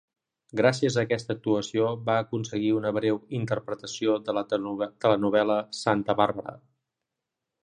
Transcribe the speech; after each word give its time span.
Gràcies 0.59 0.95
a 0.95 1.01
aquesta 1.07 1.35
actuació 1.37 1.91
va 2.07 2.15
aconseguir 2.21 2.71
una 2.77 2.93
breu 2.99 3.21
interpretació 3.43 4.17
a 4.33 4.37
la 4.39 4.45
telenovel·la 4.55 5.63
"Santa 5.83 6.17
Bàrbara". 6.25 6.57